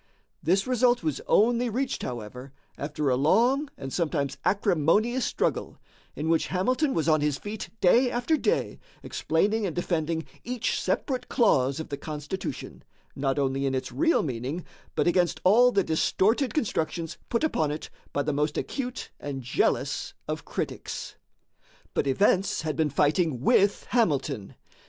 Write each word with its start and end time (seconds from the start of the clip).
This 0.41 0.65
result 0.65 1.03
was 1.03 1.21
only 1.27 1.69
reached, 1.69 2.01
however, 2.01 2.51
after 2.75 3.11
a 3.11 3.15
long 3.15 3.69
and 3.77 3.93
sometimes 3.93 4.35
acrimonious 4.43 5.23
struggle, 5.25 5.77
in 6.15 6.27
which 6.27 6.47
Hamilton 6.47 6.95
was 6.95 7.07
on 7.07 7.21
his 7.21 7.37
feet 7.37 7.69
day 7.81 8.09
after 8.09 8.35
day 8.35 8.79
explaining 9.03 9.63
and 9.67 9.75
defending 9.75 10.25
each 10.43 10.81
separate 10.81 11.29
clause 11.29 11.79
of 11.79 11.89
the 11.89 11.97
Constitution, 11.97 12.83
not 13.15 13.37
only 13.37 13.67
in 13.67 13.75
its 13.75 13.91
real 13.91 14.23
meaning, 14.23 14.65
but 14.95 15.05
against 15.05 15.39
all 15.43 15.71
the 15.71 15.83
distorted 15.83 16.51
constructions 16.55 17.19
put 17.29 17.43
upon 17.43 17.69
it 17.69 17.91
by 18.11 18.23
the 18.23 18.33
most 18.33 18.57
acute 18.57 19.11
and 19.19 19.43
jealous 19.43 20.15
of 20.27 20.45
critics. 20.45 21.13
But 21.93 22.07
events 22.07 22.63
had 22.63 22.75
been 22.75 22.89
fighting 22.89 23.39
with 23.41 23.83
Hamilton. 23.89 24.55